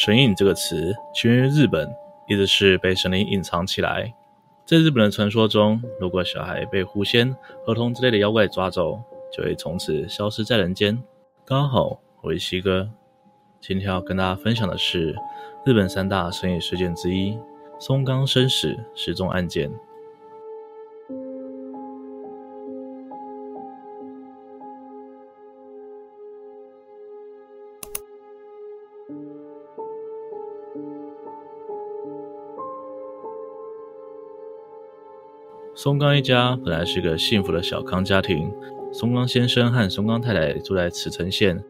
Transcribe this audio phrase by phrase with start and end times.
[0.00, 1.92] 神隐这个词起源于日本，
[2.28, 4.14] 意思是被神灵隐藏起来。
[4.64, 7.34] 在日本的传说中，如果小孩被狐仙、
[7.66, 11.02] 河童之类的妖怪抓走，就会从此消失在人间。
[11.44, 12.88] 刚好我是西哥，
[13.60, 15.16] 今天要跟大家分享的是
[15.66, 17.36] 日本三大神隐事件之一——
[17.80, 19.68] 松冈生死失踪案件。
[35.80, 38.52] 松冈一家本来是个幸福的小康家庭，
[38.92, 41.62] 松冈先生和松冈太太住在茨城县，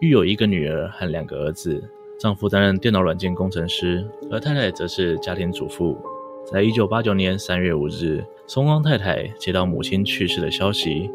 [0.00, 1.80] 育有一个女儿和两个儿子。
[2.18, 5.96] 丈夫担任电脑软件工程师，而太太则是家庭主妇。
[6.44, 11.08] 在一九八九年三月五日，松冈太太接到母亲去世的消息，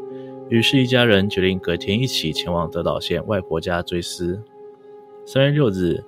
[0.47, 4.41] 于是，一家人决定隔天一起前往德岛县外婆家追思。
[5.25, 6.05] 三月六日，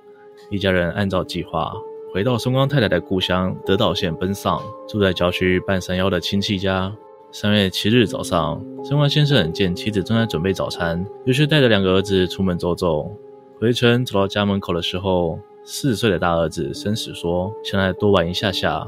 [0.48, 1.74] 一家人按照计划。
[2.12, 6.94] 回到松冈太太的故乡德岛县奔丧，住在郊区半山腰的亲戚家。
[7.30, 13.10] 三月七日早上，松冈先生见妻子正在准备早餐，于是带着两个儿子出门走走。
[13.58, 18.86] 回程走到家门口的时候，四岁的大儿子伸矢说想来多玩一下下，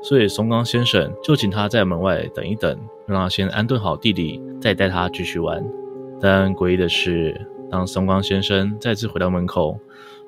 [0.00, 5.60] 所以松冈先生就请他在门外等一等，让他先安顿好弟弟，再带他继续玩。
[6.20, 9.76] 但诡异的是，当松冈先生再次回到门口，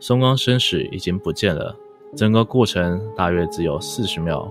[0.01, 1.77] 松冈伸矢已经不见了。
[2.17, 4.51] 整个过程大约只有四十秒。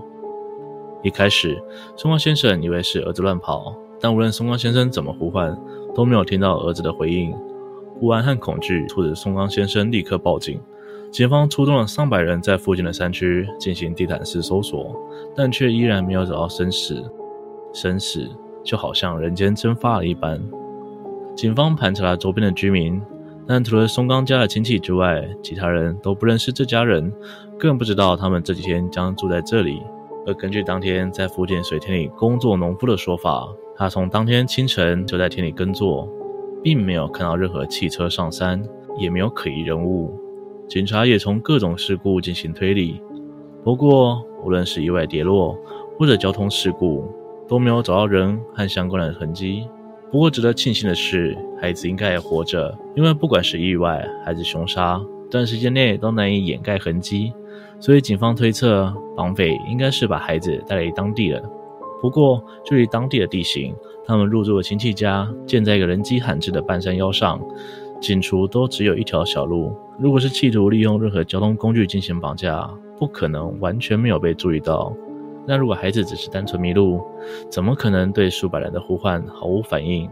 [1.02, 1.62] 一开始，
[1.96, 5.56] 松冈先生以为是儿子乱跑，但无论松冈先生怎么呼唤，
[5.94, 7.34] 都没有听到儿子的回应。
[8.00, 10.60] 不安和恐惧促使松冈先生立刻报警。
[11.10, 14.94] 警方出动了上百人在附近的山区进行地毯式搜索，
[15.34, 17.02] 但却依然没有找到生死。
[17.72, 18.28] 生死
[18.62, 20.42] 就好像人间蒸发了一般。
[21.36, 23.00] 警方盘查了周边的居民。
[23.46, 27.12] 但除了松冈家的亲戚之外，其他人都不认识这家人，
[27.58, 29.82] 更不知道他们这几天将住在这里。
[30.26, 36.08] 而根据当天在附近水田里工作农夫的说法，他从当天清晨就在田里耕作，
[36.62, 38.62] 并没有看到任何汽车上山，
[38.98, 40.18] 也没有可疑人物。
[40.66, 43.02] 警察也从各种事故进行推理，
[43.62, 45.54] 不过无论是意外跌落
[45.98, 47.04] 或者交通事故，
[47.46, 49.68] 都没有找到人和相关的痕迹。
[50.14, 57.32] 不过，值得庆幸的是，孩子应该也活着，因为不管是意外还是凶杀，短时间内都难以掩盖痕迹，
[57.80, 61.42] 所以警方推测绑匪应该是把孩子带离当地了。
[62.00, 63.74] 不过，距离当地的地形，
[64.06, 67.40] 他们入住的亲戚家建在一个人迹罕至的半山腰上，
[68.00, 69.76] 进出都只有一条小路。
[69.98, 72.70] 如果是企图利用任何交通工具进行绑架，
[73.00, 74.94] 不可能完全没有被注意到。
[75.46, 77.02] 那如果孩子只是单纯迷路，
[77.50, 80.08] 怎么可能对数百人的呼唤毫无反应？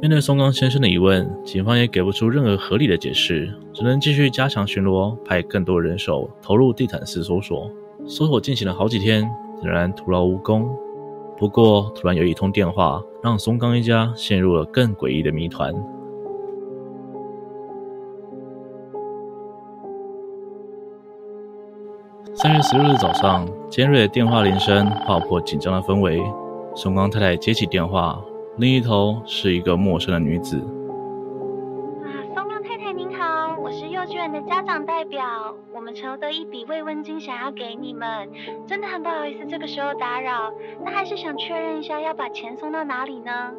[0.00, 7.70] 面对松冈先生的疑问，警方也给不出任何合理的解释，只能继续加强巡逻，派更多人手投入地毯式搜索。
[8.06, 9.28] 搜索进行了好几天，
[9.62, 10.68] 仍然徒劳无功。
[11.38, 15.74] 不过，突然有一通电话，让松冈一家陷入了更诡异的谜团。
[22.46, 26.22] 三月十六日早上，尖锐的电话铃声划破紧张的氛围。
[26.76, 28.22] 松冈太太接起电话，
[28.58, 30.56] 另一头是一个陌生的女子。
[32.04, 35.24] 啊，松冈太太您好，我是幼稚园的家长代表，
[35.74, 38.30] 我们筹得一笔慰问金，想要给你们，
[38.64, 40.52] 真的很不好意思这个时候打扰，
[40.84, 43.50] 那还是想确认一下要把钱送到哪里呢？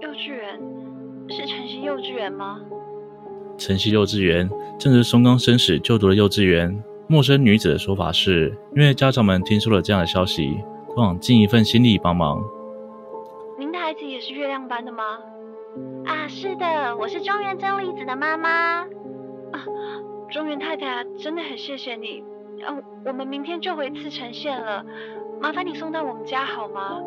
[0.00, 0.58] 幼稚园
[1.28, 2.58] 是晨曦幼稚园吗？
[3.58, 4.48] 晨曦幼稚园
[4.78, 6.82] 正是松冈生史就读的幼稚园。
[7.06, 10.58] 陌生女子的说法是，因为家长们听说了这样的消息，
[10.96, 12.42] 都想尽一份心力帮忙。
[13.58, 15.02] 您的孩子也是月亮班的吗？
[16.06, 18.80] 啊，是的，我是中原真理子的妈妈。
[18.80, 18.86] 啊，
[20.30, 22.22] 中原太太啊，真的很谢谢你。
[22.66, 22.72] 啊，
[23.04, 24.84] 我们明天就回茨城县了，
[25.42, 27.00] 麻烦你送到我们家好吗？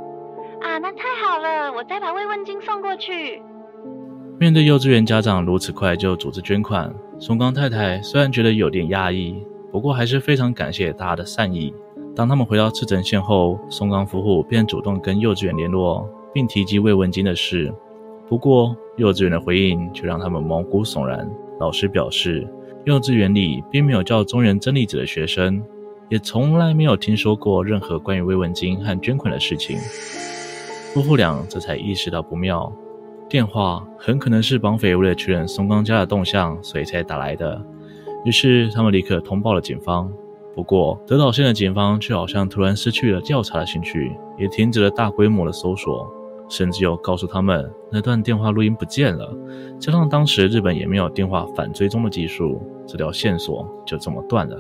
[0.62, 3.42] 啊，那太好了，我再把慰问金送过去。
[4.40, 9.44] 面对幼稚园家长如此快就组织捐款，松冈太太虽然觉得有点压抑。
[9.78, 11.72] 不过还是非常感谢大家的善意。
[12.16, 17.72] 当他们回到赤城县后，松冈夫妇便主动跟幼稚园联络，并提及慰问金的事。
[18.28, 21.30] 不过，幼稚园的回应却让他们毛骨悚然。
[21.60, 22.52] 老师表示，
[22.86, 25.64] 幼稚园里并没有叫中原真理子的学生，
[26.10, 29.78] 也从来没有听说过任何关于慰问金和捐款的事情。
[30.92, 32.74] 夫妇俩这才意识到不妙，
[33.30, 37.64] 电话很可能是绑匪为了确认松冈家的动向，所以才打来的。
[38.28, 40.12] 于是他们立刻通报了警方。
[40.54, 46.12] 不过德岛县的警方却好像突然失去了调查的兴趣，也停止了大规模的搜索。
[46.50, 49.34] 甚至又告诉他们那段电话录音不见了。
[49.80, 54.58] 加上当时日本也没有电话反追踪的技术，这条线索就这么断了。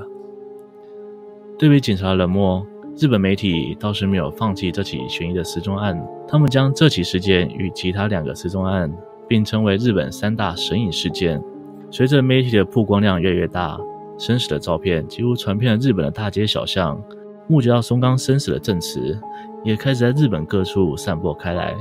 [1.57, 2.65] 对比警察的冷漠，
[2.97, 5.97] 日本媒体倒是没有放弃这起悬疑的失踪案，
[6.27, 8.93] 他们将这起事件与其他两个失踪案
[9.25, 11.41] 并称为日本三大神隐事件。
[11.89, 13.79] 随着媒体的曝光量越来越大，
[14.19, 17.01] 生死的照片几乎传遍了日本的大街小巷，
[17.47, 19.17] 目击到松冈生死的证词
[19.63, 21.75] 也开始在日本各处散播开来。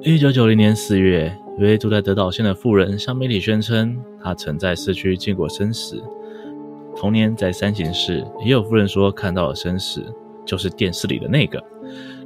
[0.00, 6.02] 一九九零年四月，一位住在德岛县的妇人向媒体宣称，她曾在市区见过生死。
[6.96, 10.02] 同年，在山形市也有妇人说看到了生死，
[10.46, 11.62] 就是电视里的那个。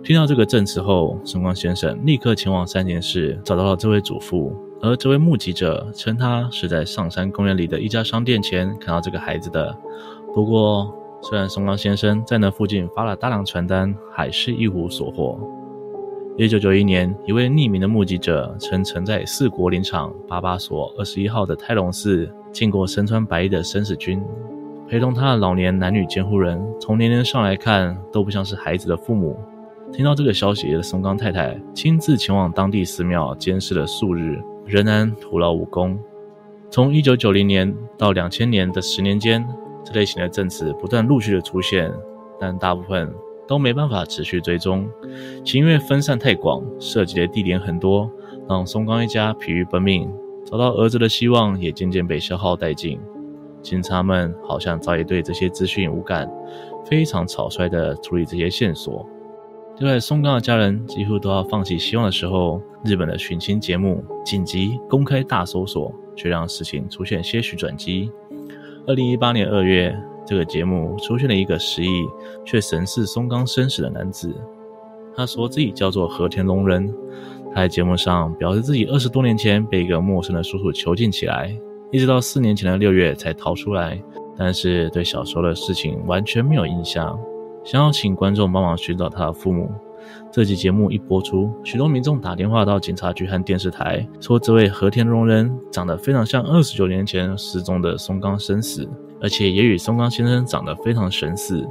[0.04, 9.74] 听到这个证词后，松冈先生立刻前往山形市找到了这位祖父，而这位目击者称他是在上山公园里的一家商店前看到这个孩子的。
[10.34, 15.40] 不过，虽然松冈先生在那附近发了大量传单，还是一无所获。
[16.36, 24.22] 一九九一年，一位匿名的目击者称曾在四国林场八八所二十一号的泰隆寺见过身穿白衣的生死君，
[24.86, 29.34] 陪同他的老年男女监护人，从年龄上来看都不像是孩子的父母。
[29.92, 35.98] 听到这个消息的松冈太太亲自前往当地寺庙监视了数日，仍然徒劳无功。
[36.70, 39.46] 从一九九零年到两千年的十年间，
[39.84, 41.92] 这类型的证词不断陆续的出现，
[42.40, 43.12] 但大部分
[43.46, 44.88] 都没办法持续追踪，
[45.44, 48.10] 其因为分散太广，涉及的地点很多，
[48.48, 50.10] 让松冈一家疲于奔命，
[50.44, 52.98] 找到儿子的希望也渐渐被消耗殆尽。
[53.62, 56.28] 警察们好像早已对这些资讯无感，
[56.84, 59.08] 非常草率地处理这些线索。
[59.76, 68.10] 就在松冈的家人几乎都要放弃希望的时候，日本的寻亲节目紧急公开大搜索，却让事情出现些许转机。
[68.86, 72.04] 二零一八年二月，这个节目出现了一个失忆
[72.44, 74.32] 却神似松冈生死的男子，
[75.16, 76.94] 他说自己叫做和田龙人。
[77.52, 81.52] 他在节目上表示自己二十多年前被一个陌生的叔叔囚禁起来，
[81.90, 84.00] 一直到四年前的六月才逃出来，
[84.36, 87.18] 但是对小时候的事情完全没有印象。
[87.64, 89.72] 想要请观众帮忙寻找他的父母。
[90.30, 98.86] 这集节目一播出，许多民众打电话到警察局和电视台，说这位和田荣人长得非常像二十九年前失踪的松冈伸矢，
[99.22, 101.66] 而且也与松冈先生长得非常神似。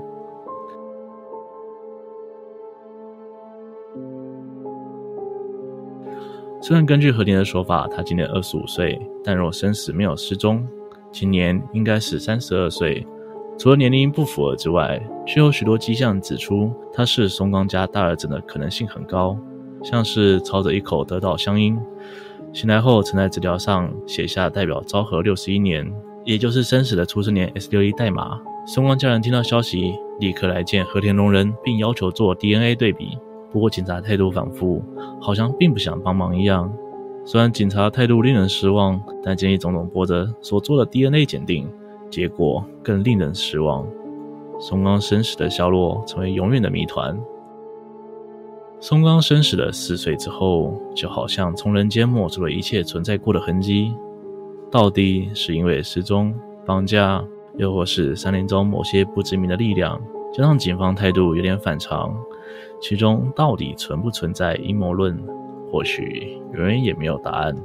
[6.60, 10.66] 虽然根据和田的说法，他今年二十五岁，但若生死没有失踪，
[11.12, 13.06] 今年应该是三十二岁。
[13.58, 19.38] 除了年龄不符合之外，却有许多迹象指出他是松冈家大儿子的可能性很高，
[19.84, 21.78] 像是操着一口德岛乡音，
[22.52, 25.90] 醒来后曾在纸条上写下代表昭和六十一年，
[26.26, 28.40] 也就是生死的出生年 S 六一代码。
[28.66, 33.18] 松冈家人听到消息，立刻来见和田龙人，并要求做 DNA 对比。
[33.52, 34.82] 不过警察态度反复，
[35.22, 36.74] 好像并不想帮忙一样。
[37.26, 41.70] 虽然警察态度令人失望，但建议种种波折所做的 DNA 鉴定。
[42.14, 43.88] 结果更令人失望，
[44.60, 47.20] 松冈伸矢的下落成为永远的谜团。
[48.80, 53.92] 松冈伸矢的死水之后，就好像从人间抹除了一切存在过的痕迹。
[54.70, 56.32] 到底是因为失踪、
[56.64, 57.26] 绑架，
[57.58, 60.00] 又或是山林中某些不知名的力量，
[60.32, 62.16] 加上警方态度有点反常，
[62.80, 65.18] 其中到底存不存在阴谋论？
[65.72, 67.56] 或许永远也没有答案。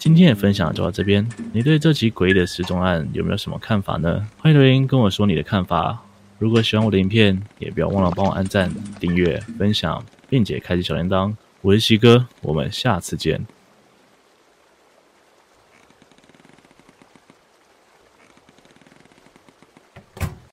[0.00, 4.26] 今天的分享就到这边，你对这起诡异的失踪案有没有什么看法呢？
[4.38, 6.02] 欢迎留言跟我说你的看法。
[6.38, 11.34] 如果喜欢我的影片，也不要忘了帮我按赞、订阅、分享，并且开启小铃铛。
[11.60, 13.44] 我是西哥，我们下次见。